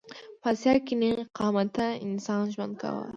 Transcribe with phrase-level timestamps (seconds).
[0.41, 3.05] په اسیا کې نېغ قامته انسان ژوند کاوه.